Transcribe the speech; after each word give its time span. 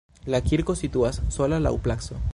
La 0.35 0.39
kirko 0.47 0.75
situas 0.79 1.21
sola 1.37 1.63
laŭ 1.67 1.77
placo. 1.89 2.23